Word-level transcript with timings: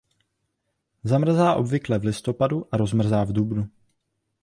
Zamrzá 1.03 1.53
obvykle 1.55 1.99
v 1.99 2.03
listopadu 2.05 2.65
a 2.71 2.77
rozmrzá 2.77 3.23
v 3.23 3.33
dubnu. 3.33 3.69